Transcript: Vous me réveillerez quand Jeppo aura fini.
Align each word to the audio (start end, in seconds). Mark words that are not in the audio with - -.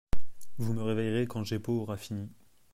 Vous 0.57 0.73
me 0.73 0.81
réveillerez 0.81 1.27
quand 1.27 1.43
Jeppo 1.43 1.73
aura 1.73 1.95
fini. 1.95 2.27